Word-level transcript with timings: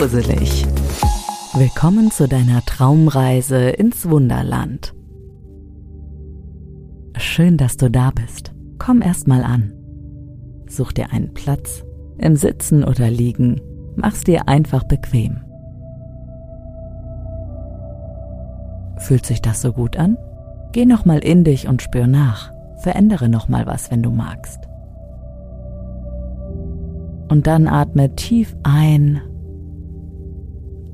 Kurselig. 0.00 0.66
Willkommen 1.52 2.10
zu 2.10 2.26
deiner 2.26 2.64
Traumreise 2.64 3.68
ins 3.68 4.08
Wunderland. 4.08 4.94
Schön, 7.18 7.58
dass 7.58 7.76
du 7.76 7.90
da 7.90 8.10
bist. 8.10 8.54
Komm 8.78 9.02
erst 9.02 9.28
mal 9.28 9.44
an. 9.44 9.74
Such 10.66 10.92
dir 10.92 11.12
einen 11.12 11.34
Platz, 11.34 11.84
im 12.16 12.34
Sitzen 12.34 12.82
oder 12.82 13.10
Liegen. 13.10 13.60
Mach's 13.94 14.22
dir 14.22 14.48
einfach 14.48 14.84
bequem. 14.84 15.42
Fühlt 18.96 19.26
sich 19.26 19.42
das 19.42 19.60
so 19.60 19.74
gut 19.74 19.98
an? 19.98 20.16
Geh 20.72 20.86
noch 20.86 21.04
mal 21.04 21.18
in 21.18 21.44
dich 21.44 21.68
und 21.68 21.82
spür 21.82 22.06
nach. 22.06 22.50
Verändere 22.78 23.28
noch 23.28 23.50
mal 23.50 23.66
was, 23.66 23.90
wenn 23.90 24.02
du 24.02 24.10
magst. 24.10 24.66
Und 27.28 27.46
dann 27.46 27.68
atme 27.68 28.16
tief 28.16 28.56
ein 28.62 29.20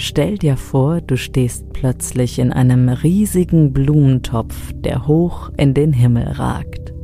Stell 0.00 0.38
dir 0.38 0.56
vor, 0.56 1.00
du 1.00 1.16
stehst 1.16 1.72
plötzlich 1.72 2.38
in 2.38 2.52
einem 2.52 2.88
riesigen 2.88 3.72
Blumentopf, 3.72 4.72
der 4.72 5.08
hoch 5.08 5.50
in 5.56 5.74
den 5.74 5.92
Himmel 5.92 6.22
ragt. 6.22 6.94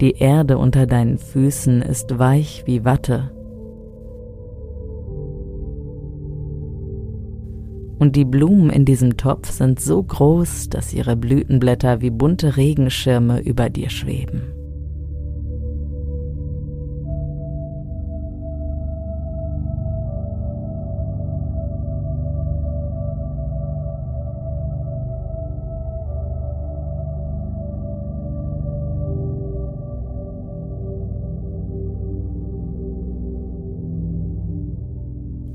Die 0.00 0.12
Erde 0.12 0.56
unter 0.56 0.86
deinen 0.86 1.18
Füßen 1.18 1.82
ist 1.82 2.16
weich 2.16 2.62
wie 2.66 2.84
Watte 2.84 3.32
und 7.98 8.16
die 8.16 8.24
Blumen 8.24 8.70
in 8.70 8.84
diesem 8.84 9.16
Topf 9.16 9.50
sind 9.50 9.80
so 9.80 10.02
groß, 10.02 10.68
dass 10.68 10.92
ihre 10.94 11.16
Blütenblätter 11.16 12.00
wie 12.00 12.10
bunte 12.10 12.56
Regenschirme 12.56 13.40
über 13.40 13.70
dir 13.70 13.90
schweben. 13.90 14.57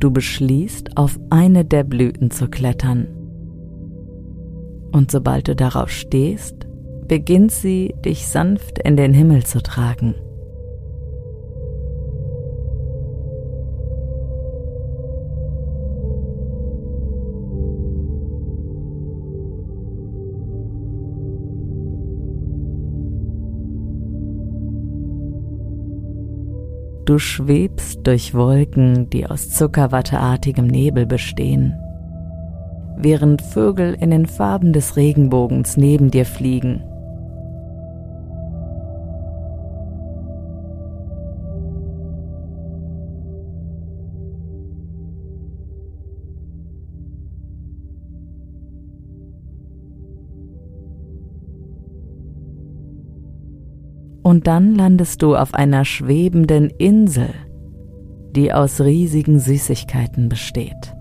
Du 0.04 0.12
beschließt, 0.12 0.98
auf 0.98 1.18
eine 1.30 1.64
der 1.64 1.86
Blüten 1.86 2.30
zu 2.30 2.50
klettern. 2.50 3.08
Und 4.92 5.10
sobald 5.10 5.48
du 5.48 5.56
darauf 5.56 5.92
stehst, 5.92 6.68
beginnt 7.08 7.54
sie, 7.54 7.96
dich 8.04 8.28
sanft 8.28 8.80
in 8.80 8.98
den 8.98 9.14
Himmel 9.14 9.46
zu 9.46 9.64
tragen. 9.64 10.14
Du 27.06 27.20
schwebst 27.20 28.08
durch 28.08 28.34
Wolken, 28.34 29.10
die 29.10 29.28
aus 29.28 29.50
zuckerwatteartigem 29.50 30.68
Nebel 30.68 31.06
bestehen, 31.06 31.78
während 32.98 33.42
Vögel 33.42 33.94
in 34.00 34.12
den 34.12 34.26
Farben 34.26 34.72
des 34.72 34.96
Regenbogens 34.96 35.76
neben 35.76 36.12
dir 36.12 36.26
fliegen 36.26 36.84
und 54.24 54.48
dann 54.48 54.74
landest 54.76 55.22
du 55.22 55.36
auf 55.36 55.54
einer 55.54 55.86
schwebenden 55.86 56.70
Insel, 56.70 57.30
die 58.32 58.52
aus 58.52 58.82
riesigen 58.82 59.40
Süßigkeiten 59.40 60.30
besteht. 60.30 60.96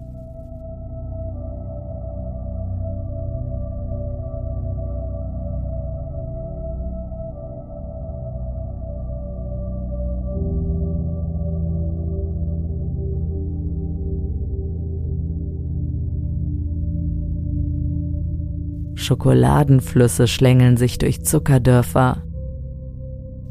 Schokoladenflüsse 18.94 20.28
schlängeln 20.28 20.76
sich 20.76 20.96
durch 20.98 21.24
Zuckerdörfer 21.24 22.22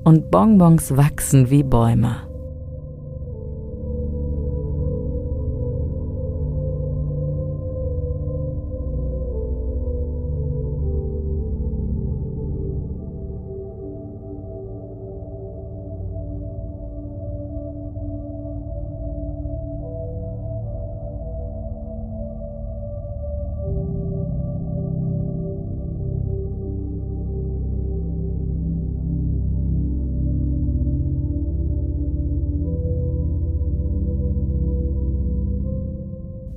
und 0.03 0.31
Bonbons 0.31 0.95
wachsen 0.95 1.49
wie 1.49 1.63
Bäume. 1.63 2.30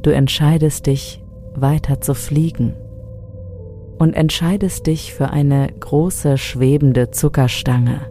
Du 0.04 0.10
entscheidest 0.10 0.86
dich, 0.86 1.24
weiter 1.54 1.98
zu 1.98 2.12
fliegen 2.12 2.74
und 3.98 4.12
entscheidest 4.12 4.86
dich 4.86 5.14
für 5.14 5.30
eine 5.30 5.68
große 5.80 6.36
schwebende 6.36 7.10
Zuckerstange, 7.10 8.02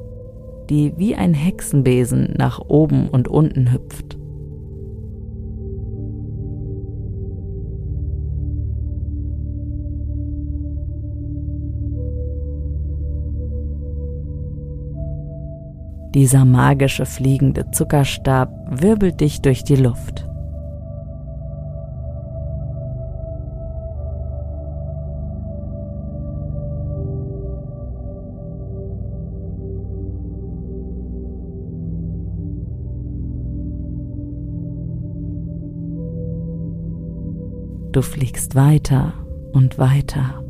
die 0.72 0.98
wie 0.98 1.14
ein 1.14 1.36
Hexenbesen 1.36 2.34
nach 2.36 2.60
oben 2.60 3.10
und 3.10 3.28
unten 3.28 3.72
hüpft. 3.72 4.18
Dieser 16.16 16.46
magische 16.46 17.06
fliegende 17.06 17.70
Zuckerstab 17.70 18.82
wirbelt 18.82 19.22
dich 19.22 19.44
durch 19.44 19.64
die 19.64 19.76
Luft. 19.76 20.28
Du 37.94 38.02
fliegst 38.02 38.56
weiter 38.56 39.14
und 39.52 39.78
weiter. 39.78 40.44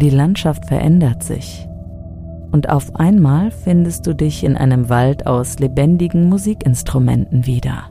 Die 0.00 0.10
Landschaft 0.10 0.66
verändert 0.66 1.22
sich. 1.22 1.68
Und 2.54 2.70
auf 2.70 2.94
einmal 2.94 3.50
findest 3.50 4.06
du 4.06 4.14
dich 4.14 4.44
in 4.44 4.56
einem 4.56 4.88
Wald 4.88 5.26
aus 5.26 5.58
lebendigen 5.58 6.28
Musikinstrumenten 6.28 7.46
wieder. 7.46 7.90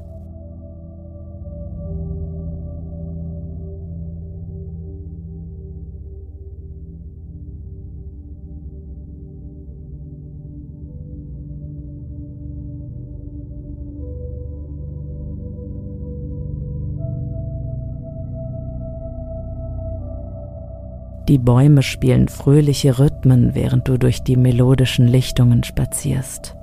Die 21.34 21.40
Bäume 21.40 21.82
spielen 21.82 22.28
fröhliche 22.28 23.00
Rhythmen, 23.00 23.56
während 23.56 23.88
du 23.88 23.98
durch 23.98 24.22
die 24.22 24.36
melodischen 24.36 25.08
Lichtungen 25.08 25.64
spazierst. 25.64 26.56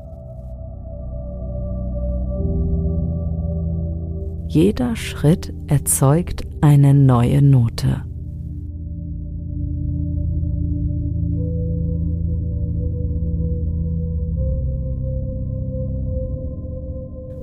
Jeder 4.46 4.94
Schritt 4.94 5.52
erzeugt 5.66 6.42
eine 6.60 6.94
neue 6.94 7.42
Note. 7.42 8.02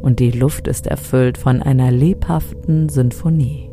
Und 0.02 0.20
die 0.20 0.32
Luft 0.32 0.70
ist 0.70 0.88
erfüllt 0.88 1.38
von 1.38 1.62
einer 1.62 1.92
lebhaften 1.92 2.88
Sinfonie. 2.88 3.70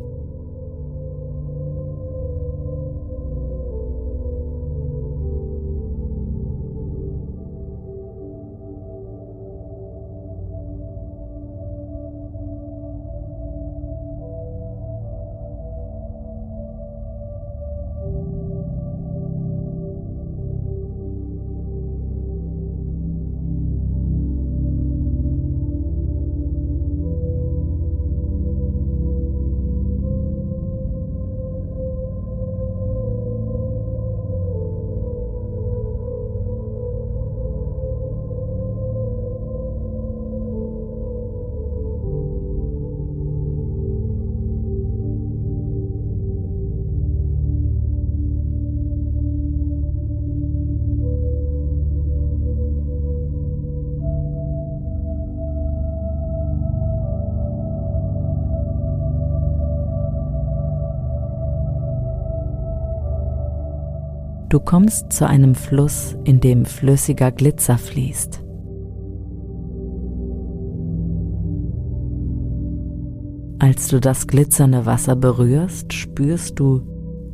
Du 64.54 64.60
kommst 64.60 65.12
zu 65.12 65.26
einem 65.26 65.56
Fluss, 65.56 66.16
in 66.22 66.38
dem 66.38 66.64
flüssiger 66.64 67.32
Glitzer 67.32 67.76
fließt. 67.76 68.40
Als 73.58 73.88
du 73.88 73.98
das 73.98 74.28
glitzernde 74.28 74.86
Wasser 74.86 75.16
berührst, 75.16 75.92
spürst 75.92 76.60
du, 76.60 76.82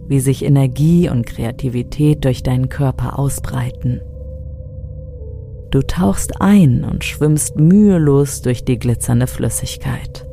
wie 0.08 0.20
sich 0.20 0.42
Energie 0.46 1.10
und 1.10 1.26
Kreativität 1.26 2.24
durch 2.24 2.42
deinen 2.42 2.70
Körper 2.70 3.18
ausbreiten. 3.18 4.00
Du 5.70 5.82
tauchst 5.82 6.40
ein 6.40 6.84
und 6.84 7.04
schwimmst 7.04 7.60
mühelos 7.60 8.40
durch 8.40 8.64
die 8.64 8.78
glitzernde 8.78 9.26
Flüssigkeit. 9.26 10.26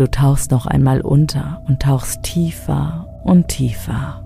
Du 0.00 0.10
tauchst 0.10 0.50
noch 0.50 0.64
einmal 0.64 1.02
unter 1.02 1.60
und 1.68 1.82
tauchst 1.82 2.22
tiefer 2.22 3.06
und 3.22 3.48
tiefer. 3.48 4.22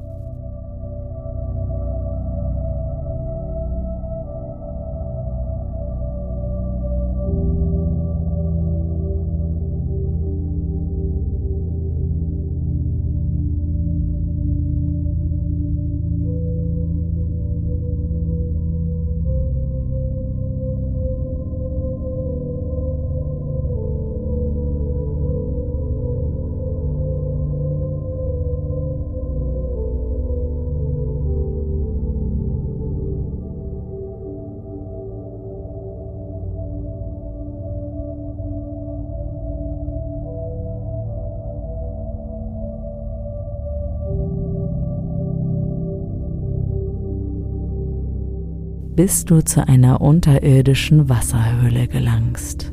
Bis 48.97 49.25
du 49.25 49.43
zu 49.43 49.67
einer 49.67 50.01
unterirdischen 50.01 51.09
Wasserhöhle 51.09 51.89
gelangst. 51.89 52.73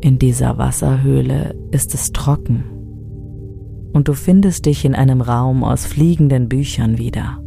In 0.00 0.18
dieser 0.20 0.56
Wasserhöhle 0.56 1.56
ist 1.72 1.92
es 1.92 2.12
trocken 2.12 2.64
und 3.92 4.08
du 4.08 4.14
findest 4.14 4.66
dich 4.66 4.84
in 4.84 4.94
einem 4.94 5.20
Raum 5.20 5.64
aus 5.64 5.84
fliegenden 5.84 6.48
Büchern 6.48 6.96
wieder. 6.96 7.45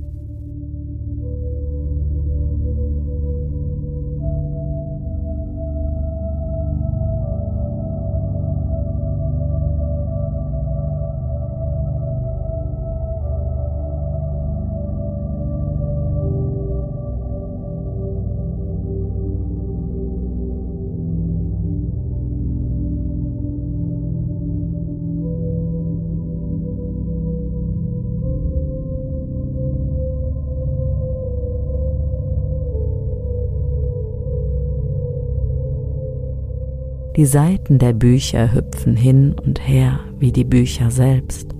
Die 37.20 37.26
Seiten 37.26 37.80
der 37.80 37.92
Bücher 37.92 38.54
hüpfen 38.54 38.96
hin 38.96 39.34
und 39.34 39.68
her 39.68 40.00
wie 40.20 40.32
die 40.32 40.46
Bücher 40.46 40.90
selbst 40.90 41.54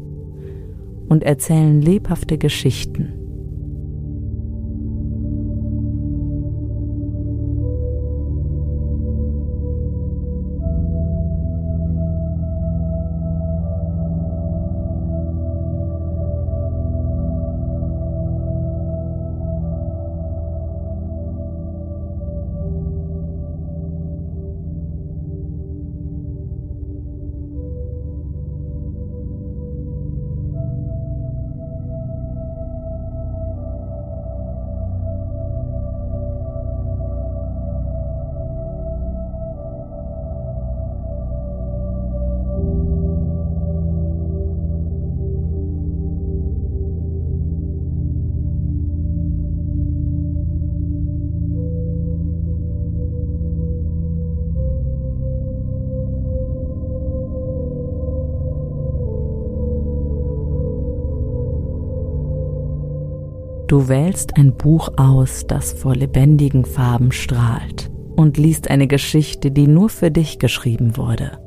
und 1.10 1.22
erzählen 1.22 1.82
lebhafte 1.82 2.38
Geschichten 2.38 3.19
Du 63.80 63.88
wählst 63.88 64.36
ein 64.36 64.58
Buch 64.58 64.90
aus, 64.98 65.48
das 65.48 65.72
vor 65.72 65.96
lebendigen 65.96 66.66
Farben 66.66 67.14
strahlt 67.14 67.90
und 68.18 68.38
liest 68.38 68.70
eine 68.70 68.88
Geschichte, 68.88 69.52
die 69.52 69.68
nur 69.68 69.88
für 69.88 70.12
dich 70.12 70.38
geschrieben 70.38 70.98
wurde. 70.98 71.40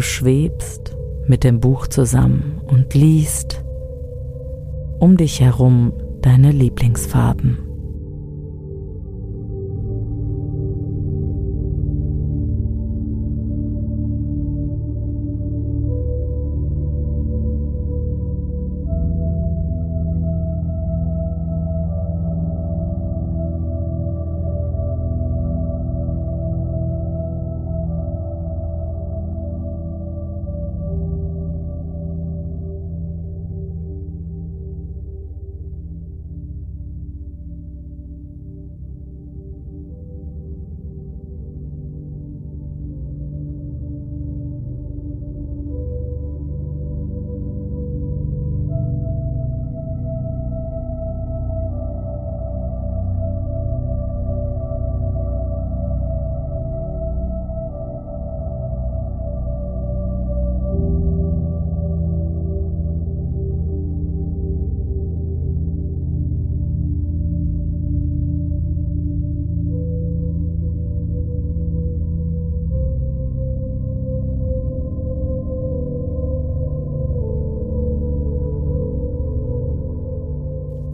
Du 0.00 0.04
schwebst 0.04 0.96
mit 1.26 1.44
dem 1.44 1.60
Buch 1.60 1.86
zusammen 1.86 2.62
und 2.66 2.94
liest 2.94 3.62
um 4.98 5.18
dich 5.18 5.42
herum 5.42 5.92
deine 6.22 6.52
Lieblingsfarben. 6.52 7.69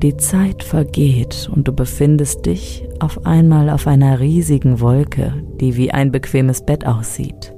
Die 0.07 0.17
Zeit 0.19 0.63
vergeht 0.63 1.51
und 1.53 1.67
du 1.67 1.73
befindest 1.73 2.47
dich 2.47 2.85
auf 3.01 3.27
einmal 3.27 3.69
auf 3.69 3.89
einer 3.89 4.21
riesigen 4.21 4.79
Wolke, 4.79 5.35
die 5.61 5.77
wie 5.77 5.91
ein 5.91 6.13
bequemes 6.13 6.65
Bett 6.65 6.87
aussieht. 6.87 7.56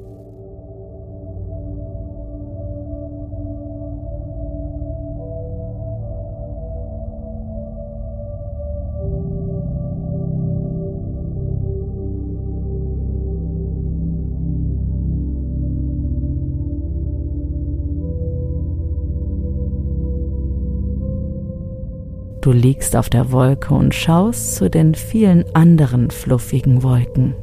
Liegst 22.58 22.96
auf 22.96 23.08
der 23.08 23.30
Wolke 23.30 23.72
und 23.72 23.94
schaust 23.94 24.56
zu 24.56 24.68
den 24.68 24.94
vielen 24.94 25.44
anderen 25.54 26.10
fluffigen 26.10 26.82
Wolken. 26.82 27.34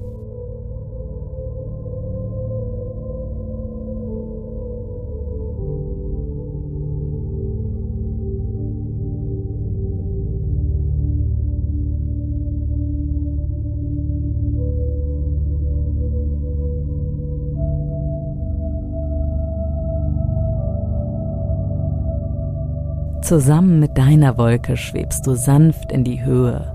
Zusammen 23.26 23.80
mit 23.80 23.98
deiner 23.98 24.38
Wolke 24.38 24.78
schwebst 24.78 25.26
du 25.26 25.34
sanft 25.34 25.92
in 25.92 26.04
die 26.04 26.24
Höhe, 26.24 26.72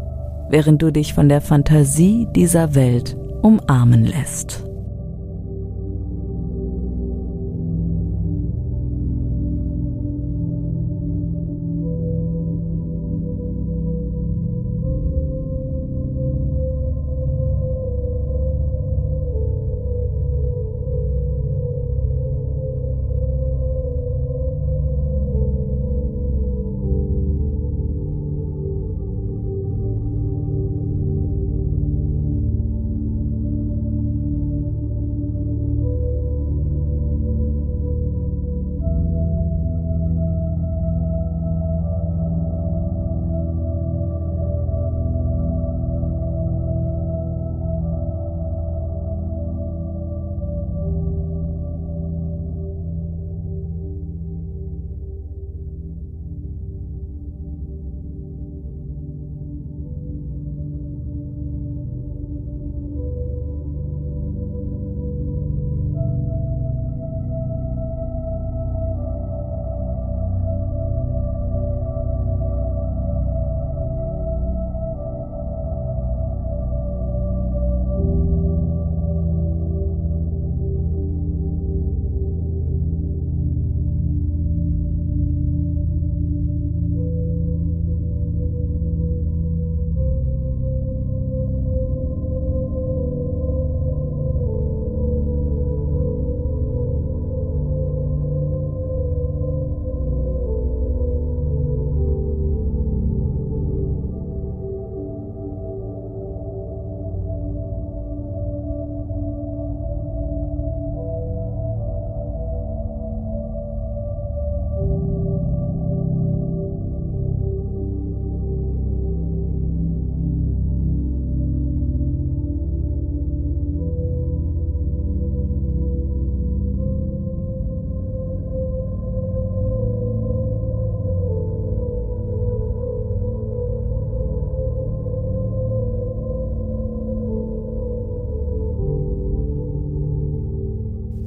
während 0.51 0.83
du 0.83 0.91
dich 0.91 1.15
von 1.15 1.29
der 1.29 1.41
Fantasie 1.41 2.27
dieser 2.35 2.75
Welt 2.75 3.17
umarmen 3.41 4.05
lässt. 4.05 4.65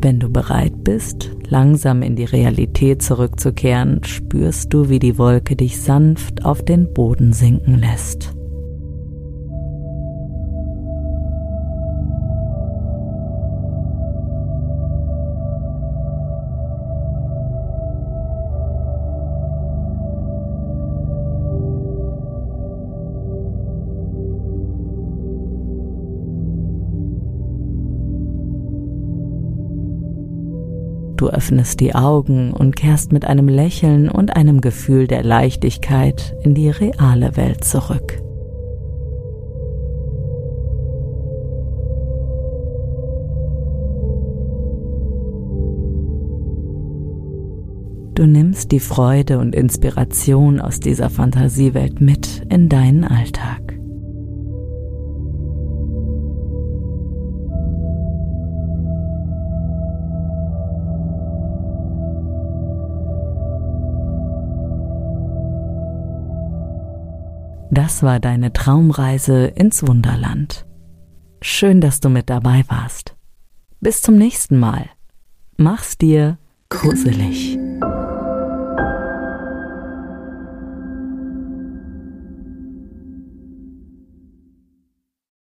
Wenn 0.04 0.20
du 0.20 0.28
bereit 0.28 0.84
bist, 0.84 1.32
langsam 1.48 2.02
in 2.02 2.18
die 2.18 2.26
Realität 2.26 3.02
zurückzukehren, 3.02 4.04
spürst 4.04 4.74
du, 4.74 4.90
wie 4.90 5.00
die 5.00 5.18
Wolke 5.18 5.56
dich 5.56 5.80
sanft 5.80 6.44
auf 6.44 6.62
den 6.62 6.94
Boden 6.94 7.32
sinken 7.32 7.80
lässt. 7.80 8.36
Du 31.24 31.30
öffnest 31.30 31.80
die 31.80 31.96
Augen 31.96 32.52
und 32.52 32.76
kehrst 32.76 33.14
mit 33.14 33.24
einem 33.24 33.48
Lächeln 33.48 34.10
und 34.10 34.36
einem 34.36 34.60
Gefühl 34.60 35.08
der 35.08 35.24
Leichtigkeit 35.24 36.36
in 36.44 36.54
die 36.54 36.70
reale 36.70 37.38
Welt 37.38 37.64
zurück. 37.64 38.22
Du 48.16 48.26
nimmst 48.26 48.74
die 48.74 48.82
Freude 48.82 49.40
und 49.40 49.56
Inspiration 49.56 50.60
aus 50.60 50.82
dieser 50.82 51.10
Fantasiewelt 51.10 52.02
mit 52.02 52.44
in 52.50 52.68
deinen 52.68 53.06
Alltag. 53.06 53.63
Das 67.74 68.04
war 68.04 68.20
deine 68.20 68.54
Traumreise 68.54 69.48
ins 69.48 69.88
Wunderland. 69.88 70.68
Schön, 71.42 71.82
dass 71.82 72.00
du 72.00 72.10
mit 72.10 72.30
dabei 72.30 72.64
warst. 72.68 73.16
Bis 73.80 74.04
zum 74.04 74.16
nächsten 74.16 74.60
Mal. 74.60 74.92
Mach's 75.58 75.98
dir 75.98 76.38
kurselig. 76.70 77.58